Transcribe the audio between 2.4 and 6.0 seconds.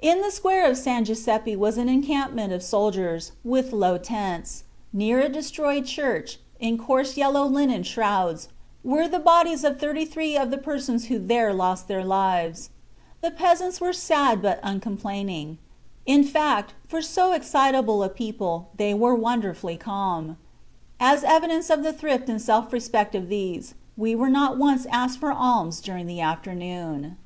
of soldiers, with low tents. Near a destroyed